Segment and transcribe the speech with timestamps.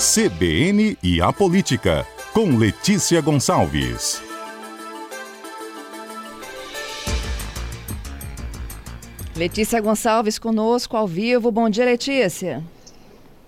[0.00, 4.22] CBN e a Política, com Letícia Gonçalves.
[9.36, 11.52] Letícia Gonçalves conosco ao vivo.
[11.52, 12.64] Bom dia, Letícia.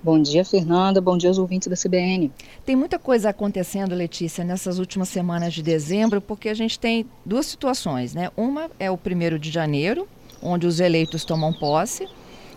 [0.03, 1.01] Bom dia, Fernanda.
[1.01, 2.31] Bom dia aos ouvintes da CBN.
[2.67, 7.47] Tem muita coisa acontecendo, Letícia, nessas últimas semanas de dezembro, porque a gente tem duas
[7.47, 8.31] situações, né?
[8.37, 10.07] Uma é o primeiro de janeiro,
[10.43, 12.07] onde os eleitos tomam posse,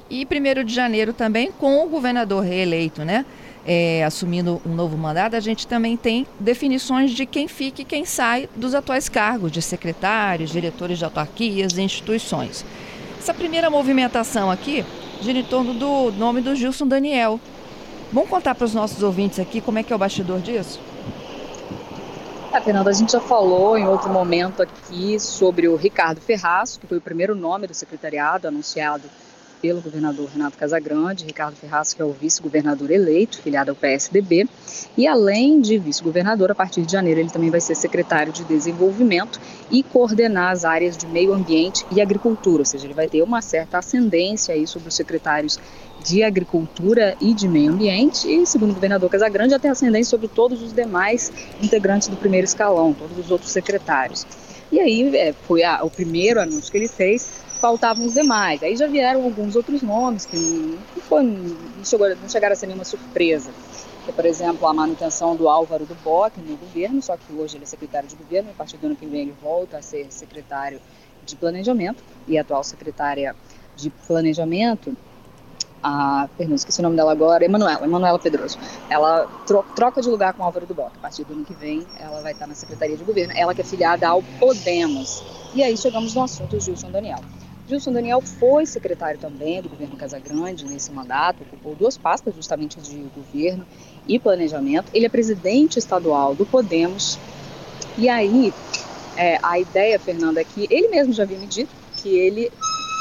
[0.10, 3.26] e primeiro de janeiro também com o governador reeleito, né?
[3.68, 8.06] É, assumindo um novo mandato, a gente também tem definições de quem fica e quem
[8.06, 12.64] sai dos atuais cargos de secretários, diretores de autarquias e instituições.
[13.18, 14.86] Essa primeira movimentação aqui
[15.20, 17.40] gira em torno do nome do Gilson Daniel.
[18.14, 20.80] Vamos contar para os nossos ouvintes aqui como é que é o bastidor disso?
[22.54, 26.86] É, Fernanda, a gente já falou em outro momento aqui sobre o Ricardo Ferraz, que
[26.86, 29.10] foi o primeiro nome do secretariado anunciado
[29.62, 34.48] pelo governador Renato Casagrande, Ricardo Ferraz, que é o vice-governador eleito, filiado ao PSDB,
[34.98, 39.40] e além de vice-governador, a partir de janeiro ele também vai ser secretário de desenvolvimento
[39.72, 43.42] e coordenar as áreas de meio ambiente e agricultura, ou seja, ele vai ter uma
[43.42, 45.60] certa ascendência aí sobre os secretários
[46.04, 48.28] de agricultura e de meio ambiente.
[48.28, 51.32] E, segundo o governador Casagrande, até ascendência sobre todos os demais
[51.62, 54.26] integrantes do primeiro escalão, todos os outros secretários.
[54.72, 58.62] E aí é, foi a, o primeiro anúncio que ele fez faltavam os demais.
[58.64, 62.68] Aí já vieram alguns outros nomes que não, foi, não, chegou, não chegaram a ser
[62.68, 63.52] nenhuma surpresa.
[64.06, 67.64] Que, por exemplo, a manutenção do Álvaro do Bock no governo, só que hoje ele
[67.64, 70.06] é secretário de governo, e a partir do ano que vem ele volta a ser
[70.12, 70.80] secretário
[71.26, 73.36] de planejamento, e atual secretária
[73.76, 74.96] de planejamento,
[75.82, 78.58] a, perdão, esqueci o nome dela agora, Emanuela, Emanuela Pedroso.
[78.90, 80.92] Ela tro, troca de lugar com Álvaro do Bock.
[80.98, 83.34] A partir do ano que vem, ela vai estar na Secretaria de Governo.
[83.36, 85.24] Ela que é filiada ao Podemos.
[85.54, 87.20] E aí chegamos no assunto Gilson Daniel.
[87.68, 92.96] Gilson Daniel foi secretário também do governo Casagrande nesse mandato, ocupou duas pastas justamente de
[93.16, 93.66] governo
[94.08, 94.92] e planejamento.
[94.94, 97.18] Ele é presidente estadual do Podemos.
[97.98, 98.54] E aí,
[99.18, 102.52] é, a ideia, Fernanda, é que ele mesmo já havia me dito que ele,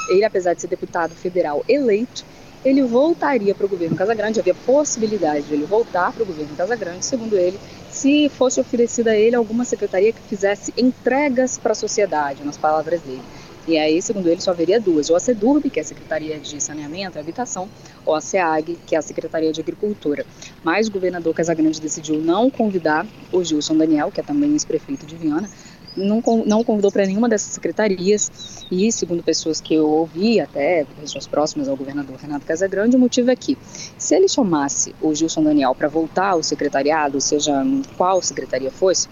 [0.09, 2.25] ele, apesar de ser deputado federal eleito,
[2.65, 7.05] ele voltaria para o governo Casagrande, havia possibilidade de ele voltar para o governo Casagrande,
[7.05, 7.61] segundo ele,
[7.91, 13.03] se fosse oferecida a ele alguma secretaria que fizesse entregas para a sociedade, nas palavras
[13.03, 13.23] dele.
[13.67, 17.17] E aí, segundo ele, só haveria duas: ou a que é a Secretaria de Saneamento
[17.17, 17.69] e Habitação,
[18.05, 20.27] ou a SEAG, que é a Secretaria de Agricultura.
[20.63, 25.17] Mas o governador Casagrande decidiu não convidar o Gilson Daniel, que é também ex-prefeito de
[25.17, 25.49] Viana,
[25.97, 31.27] não, não convidou para nenhuma dessas secretarias e, segundo pessoas que eu ouvi, até pessoas
[31.27, 33.57] próximas ao governador Renato Casagrande, o motivo é que,
[33.97, 37.65] se ele chamasse o Gilson Daniel para voltar ao secretariado, seja
[37.97, 39.09] qual secretaria fosse,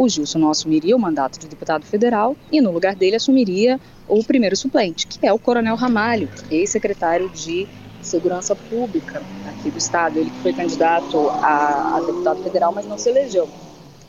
[0.00, 3.78] o Gilson não assumiria o mandato de deputado federal e, no lugar dele, assumiria
[4.08, 7.68] o primeiro suplente, que é o Coronel Ramalho, ex-secretário de
[8.00, 10.18] Segurança Pública aqui do Estado.
[10.18, 13.46] Ele que foi candidato a, a deputado federal, mas não se elegeu.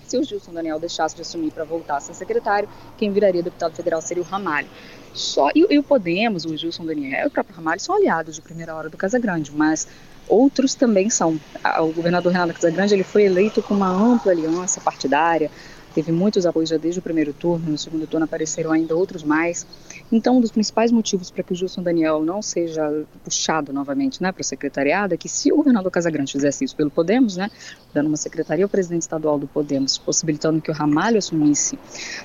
[0.07, 3.75] Se o Gilson Daniel deixasse de assumir para voltar a ser secretário, quem viraria deputado
[3.75, 4.69] federal seria o Ramalho.
[5.13, 8.41] Só, e, e o Podemos, o Gilson Daniel e o próprio Ramalho são aliados de
[8.41, 9.89] primeira hora do Casagrande, mas
[10.25, 11.37] outros também são.
[11.81, 15.51] O governador Renato Casagrande ele foi eleito com uma ampla aliança partidária,
[15.93, 19.65] teve muitos apoios já desde o primeiro turno, no segundo turno apareceram ainda outros mais.
[20.11, 24.31] Então, um dos principais motivos para que o Gilson Daniel não seja puxado novamente né,
[24.31, 27.49] para o secretariado é que se o governador Casagrande fizesse isso pelo Podemos, né,
[27.93, 31.77] dando uma secretaria ao presidente estadual do Podemos, possibilitando que o Ramalho assumisse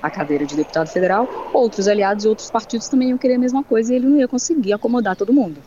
[0.03, 3.63] a cadeira de deputado federal, outros aliados e outros partidos também iam querer a mesma
[3.63, 5.61] coisa e ele não ia conseguir acomodar todo mundo.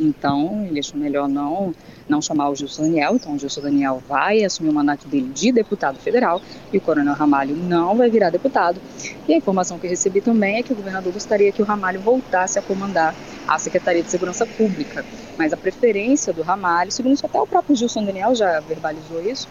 [0.00, 1.74] Então, ele achou melhor não,
[2.08, 3.16] não chamar o Gilson Daniel.
[3.16, 6.40] Então, o Gilson Daniel vai assumir o mandato dele de deputado federal
[6.72, 8.80] e o Coronel Ramalho não vai virar deputado.
[9.26, 12.58] E a informação que recebi também é que o governador gostaria que o Ramalho voltasse
[12.58, 13.14] a comandar
[13.46, 15.04] a Secretaria de Segurança Pública.
[15.36, 19.48] Mas a preferência do Ramalho, segundo isso até o próprio Gilson Daniel já verbalizou isso,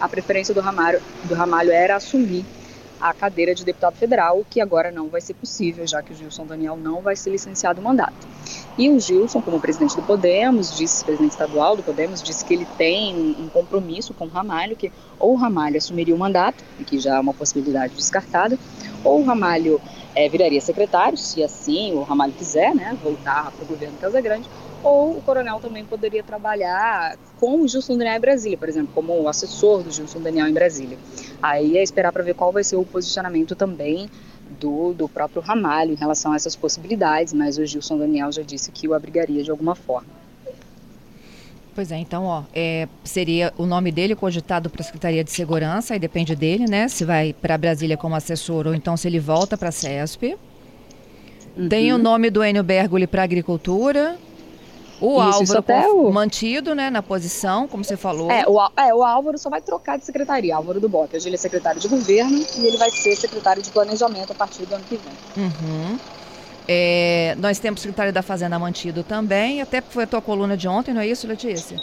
[0.00, 2.44] a preferência do Ramalho, do Ramalho era assumir
[3.00, 6.16] a cadeira de deputado federal, o que agora não vai ser possível, já que o
[6.16, 8.28] Gilson Daniel não vai ser licenciado o mandato.
[8.76, 12.66] E o Gilson, como presidente do Podemos, disse, presidente estadual do Podemos, disse que ele
[12.76, 17.16] tem um compromisso com o Ramalho, que ou o Ramalho assumiria o mandato, que já
[17.16, 18.58] é uma possibilidade descartada,
[19.04, 19.80] ou o Ramalho
[20.14, 24.48] é, viraria secretário, se assim o Ramalho quiser, né, voltar para o governo Casagrande,
[24.82, 29.28] ou o coronel também poderia trabalhar com o Gilson Daniel em Brasília, por exemplo, como
[29.28, 30.98] assessor do Gilson Daniel em Brasília.
[31.42, 34.08] Aí é esperar para ver qual vai ser o posicionamento também
[34.58, 38.70] do, do próprio Ramalho em relação a essas possibilidades, mas o Gilson Daniel já disse
[38.72, 40.20] que o abrigaria de alguma forma.
[41.74, 45.94] Pois é, então, ó, é, seria o nome dele cogitado para a Secretaria de Segurança,
[45.94, 46.88] aí depende dele, né?
[46.88, 50.36] Se vai para Brasília como assessor ou então se ele volta para a CESP.
[51.56, 51.68] Uhum.
[51.68, 54.18] Tem o nome do Enio Bergoli para Agricultura,
[55.00, 56.10] O isso, Álvaro isso até o...
[56.12, 58.30] mantido, né, na posição, como você falou.
[58.30, 61.16] É o, é, o Álvaro só vai trocar de secretaria, Álvaro do Bote.
[61.16, 64.66] Hoje ele é secretário de governo e ele vai ser secretário de planejamento a partir
[64.66, 65.44] do ano que vem.
[65.44, 65.98] Uhum.
[66.68, 70.94] É, nós temos secretário da Fazenda mantido também, até foi a tua coluna de ontem,
[70.94, 71.82] não é isso, Letícia?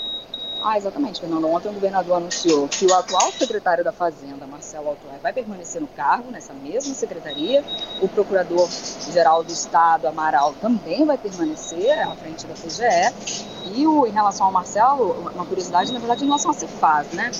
[0.69, 1.47] Ah, exatamente, Fernando.
[1.47, 5.87] Ontem o governador anunciou que o atual secretário da Fazenda, Marcelo Altué, vai permanecer no
[5.87, 7.63] cargo, nessa mesma secretaria.
[8.01, 13.77] O procurador-geral do Estado, Amaral, também vai permanecer à frente da CGE.
[13.77, 17.31] E o, em relação ao Marcelo, uma curiosidade, na verdade, em relação à Cefaz, né?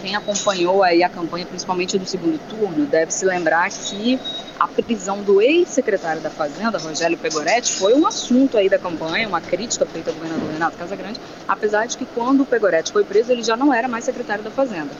[0.00, 4.18] Quem acompanhou aí a campanha, principalmente do segundo turno, deve se lembrar que
[4.58, 9.40] a prisão do ex-secretário da Fazenda, Rogério Pegoretti, foi um assunto aí da campanha, uma
[9.40, 13.42] crítica feita ao governador Renato Casagrande, apesar de que quando o Pegoretti foi preso, ele
[13.42, 14.90] já não era mais secretário da Fazenda.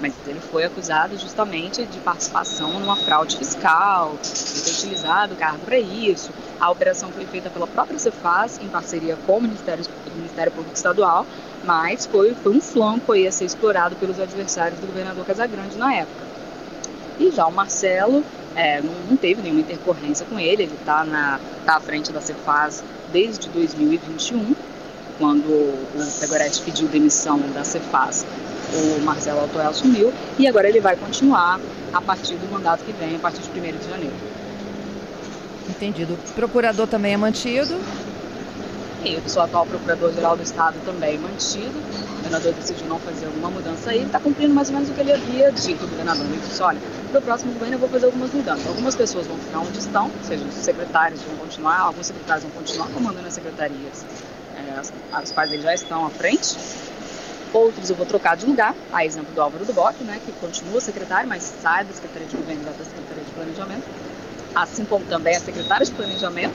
[0.00, 5.58] Mas ele foi acusado justamente de participação numa fraude fiscal, de ter utilizado o cargo
[5.58, 6.30] para isso.
[6.58, 9.84] A operação foi feita pela própria Cefaz, em parceria com o Ministério,
[10.16, 11.26] Ministério Público Estadual,
[11.64, 15.94] mas foi, foi um flanco aí a ser explorado pelos adversários do governador Casagrande na
[15.94, 16.24] época.
[17.18, 18.24] E já o Marcelo
[18.56, 21.04] é, não, não, teve nenhuma intercorrência com ele, ele está
[21.66, 24.54] tá à frente da Cefaz desde 2021,
[25.18, 28.24] quando o Pegoretti pediu demissão da Cefaz,
[28.72, 31.60] o Marcelo Altoel assumiu, e agora ele vai continuar
[31.92, 34.14] a partir do mandato que vem, a partir de 1 de janeiro.
[35.68, 36.14] Entendido.
[36.14, 37.78] O procurador também é mantido?
[39.02, 41.70] Eu sou atual procurador-geral do Estado também mantido.
[41.70, 43.98] O governador decidiu não fazer alguma mudança aí.
[43.98, 46.26] Ele está cumprindo mais ou menos o que ele havia dito, o governador.
[46.26, 46.78] Ele disse, olha,
[47.10, 48.66] para o próximo governo eu vou fazer algumas mudanças.
[48.66, 52.52] Algumas pessoas vão ficar onde estão, ou seja, os secretários vão continuar, alguns secretários vão
[52.52, 54.04] continuar comandando as secretarias,
[54.54, 56.58] é, as, as quais eles já estão à frente.
[57.54, 60.80] Outros eu vou trocar de lugar, a exemplo do Álvaro do Bock, né, que continua
[60.80, 63.84] secretário, mas sai da Secretaria de Governo e da Secretaria de Planejamento.
[64.54, 66.54] Assim como também a secretária de Planejamento,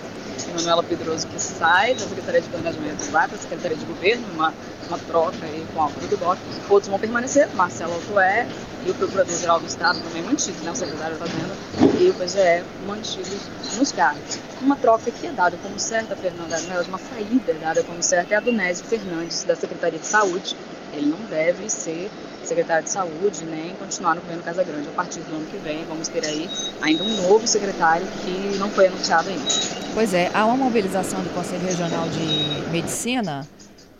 [0.53, 4.27] Manuela Pedroso, que sai da Secretaria de Planejamento e vai para a Secretaria de Governo,
[4.33, 4.53] uma,
[4.87, 6.25] uma troca aí com o Álvaro do.
[6.69, 8.47] Outros vão permanecer, Marcelo Altoé
[8.85, 11.55] e o Procurador-Geral do Estado também mantidos, né, o Secretário da Fazenda
[11.99, 13.39] e o PGE mantidos
[13.77, 14.39] nos cargos.
[14.61, 18.37] Uma troca que é dada como certa, Fernanda, né, uma saída dada como certa é
[18.37, 20.55] a do Nésio Fernandes, da Secretaria de Saúde.
[20.93, 22.09] Ele não deve ser
[22.47, 24.87] secretário de saúde, nem continuar no governo Casa Grande.
[24.87, 26.49] A partir do ano que vem, vamos ter aí
[26.81, 29.45] ainda um novo secretário que não foi anunciado ainda.
[29.93, 33.47] Pois é, há uma mobilização do Conselho Regional de Medicina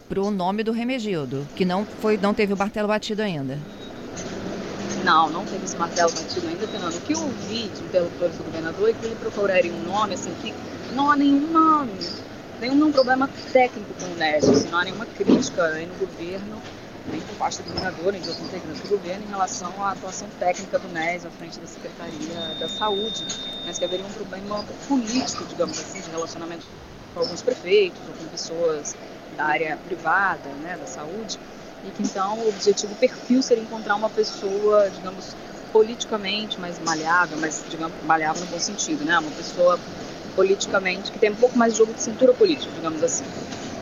[0.07, 3.57] para o nome do Remegildo, que não, foi, não teve o martelo batido ainda.
[5.03, 6.95] Não, não teve esse martelo batido ainda, Fernando.
[6.95, 10.33] O que eu ouvi de interlocutores do governador é que ele procuraria um nome, assim,
[10.41, 10.53] que
[10.95, 11.87] não há nenhuma,
[12.59, 16.61] nenhum problema técnico com o Nésio, assim, não há nenhuma crítica aí no governo,
[17.11, 20.27] nem por parte do governador, nem de outros integrantes do governo, em relação à atuação
[20.39, 23.23] técnica do Nésio à frente da Secretaria da Saúde,
[23.65, 26.65] mas que haveria um problema político, digamos assim, de relacionamento
[27.13, 28.95] com alguns prefeitos ou com pessoas
[29.37, 31.39] da área privada, né, da saúde,
[31.83, 35.35] e que então o objetivo o perfil seria encontrar uma pessoa, digamos,
[35.71, 39.19] politicamente mais malhável, mas digamos malhável no bom sentido, né?
[39.19, 39.77] Uma pessoa
[40.35, 43.25] politicamente que tem um pouco mais de jogo de cintura política, digamos assim.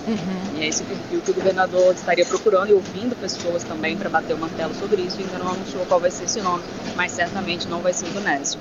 [0.08, 0.58] Uhum.
[0.58, 4.34] E é esse perfil que o governador estaria procurando e ouvindo pessoas também para bater
[4.34, 5.20] o martelo sobre isso.
[5.20, 6.64] Ainda não anunciou qual vai ser esse nome,
[6.96, 8.60] mas certamente não vai ser o.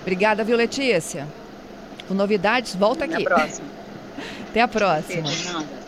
[0.00, 1.26] Obrigada, viu, Letícia?
[2.08, 3.24] Com novidades, volta Até aqui.
[3.24, 3.68] Até a próxima.
[4.50, 5.22] Até a próxima.
[5.22, 5.83] Beijo,